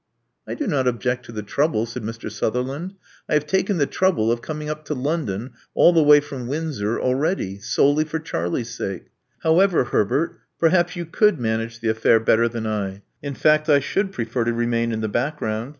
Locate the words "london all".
4.95-5.93